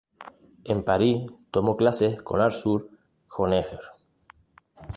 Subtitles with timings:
[0.63, 2.89] En París tomó clases con Arthur
[3.37, 3.81] Honegger.